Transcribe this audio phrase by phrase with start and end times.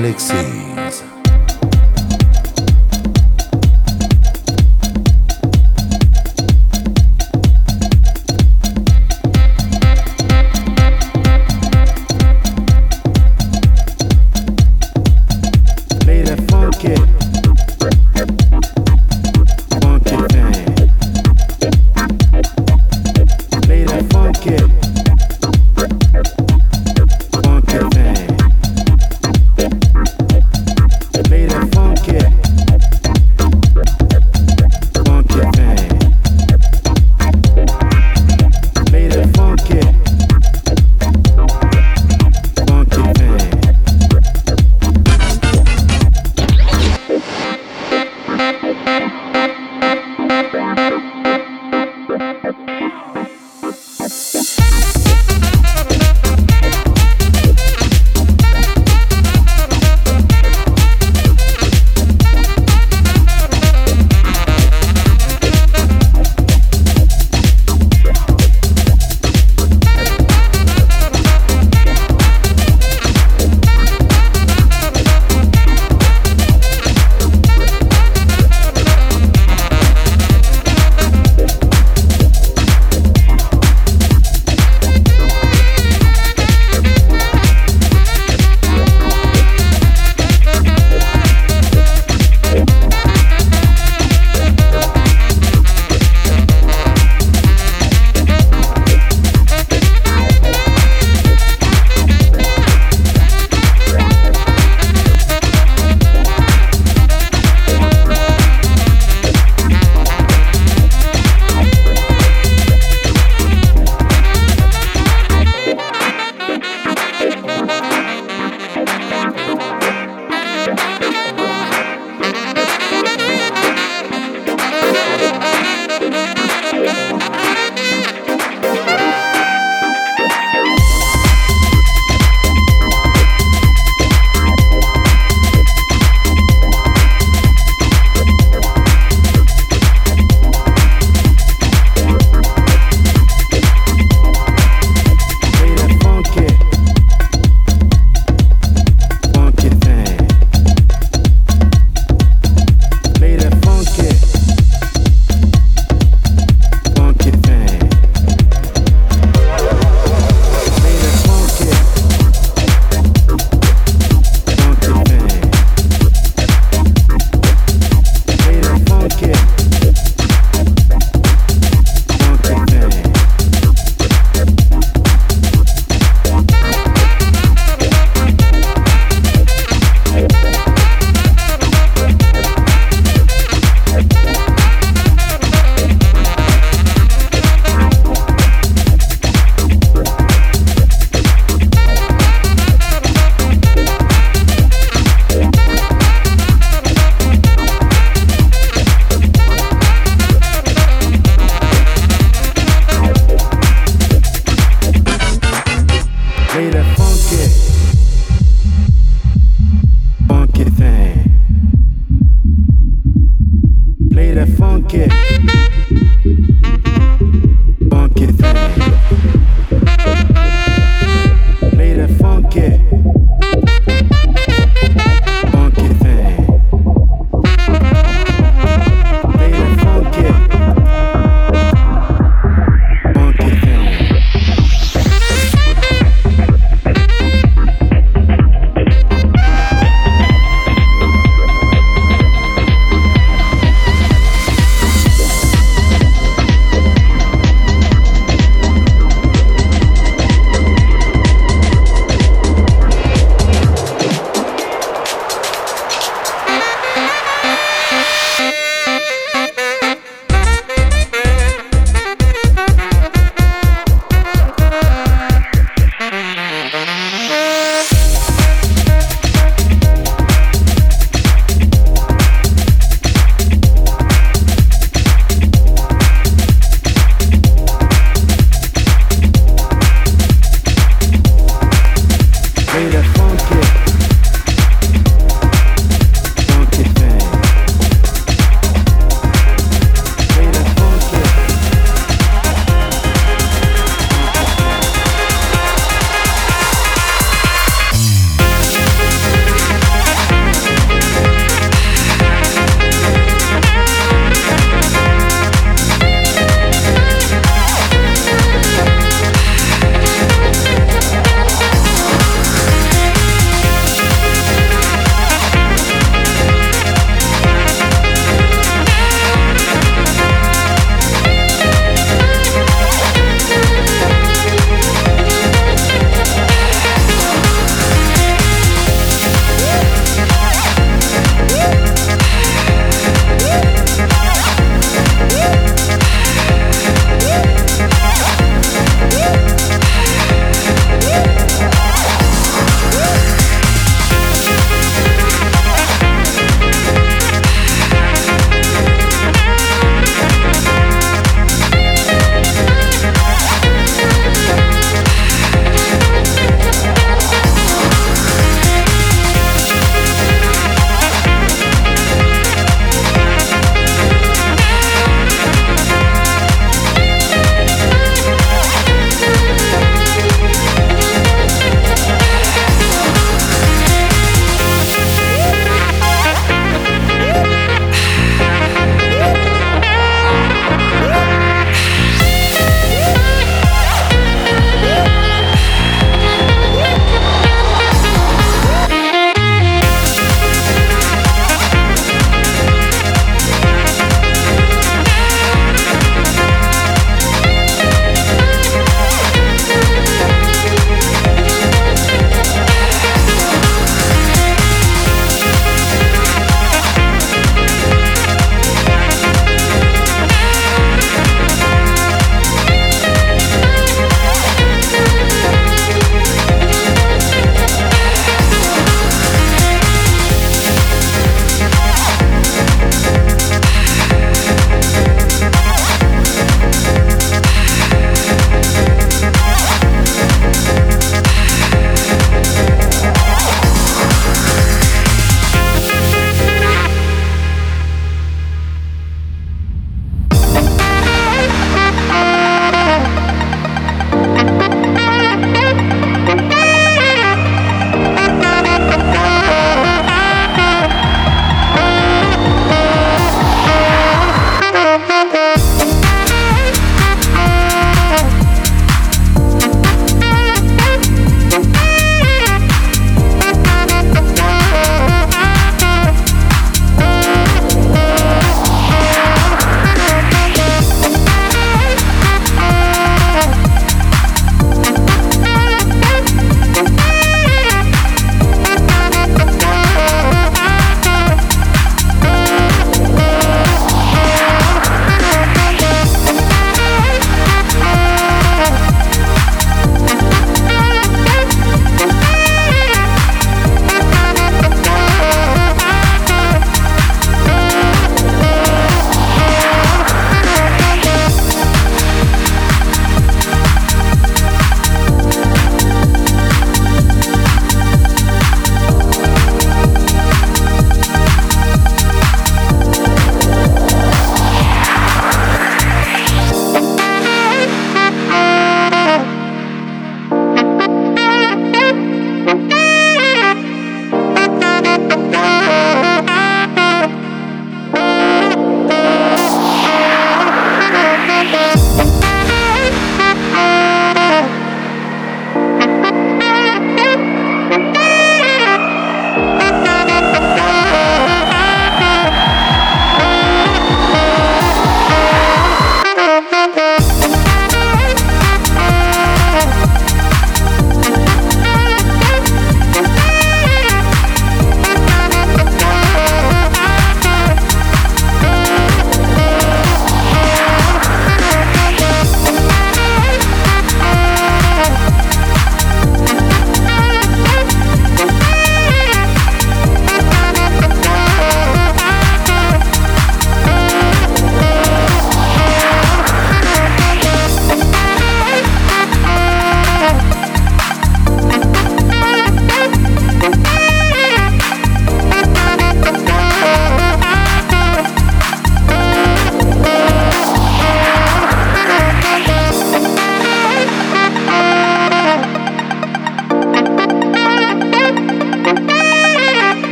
[0.00, 0.69] Cristian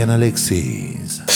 [0.00, 1.29] Cristian Alexis.